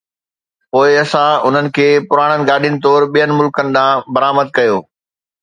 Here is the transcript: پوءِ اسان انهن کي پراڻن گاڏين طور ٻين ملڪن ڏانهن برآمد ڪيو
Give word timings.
پوءِ 0.71 0.89
اسان 1.03 1.31
انهن 1.47 1.67
کي 1.75 1.87
پراڻن 2.09 2.39
گاڏين 2.49 2.75
طور 2.87 3.01
ٻين 3.13 3.29
ملڪن 3.37 3.67
ڏانهن 3.77 4.03
برآمد 4.15 4.47
ڪيو 4.57 4.77